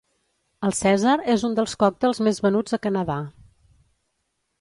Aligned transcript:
El 0.67 0.71
Cèsar 0.77 1.11
és 1.33 1.43
un 1.49 1.53
dels 1.59 1.75
còctels 1.83 2.21
més 2.29 2.39
venuts 2.47 2.77
a 2.79 2.81
Canadà. 2.87 3.19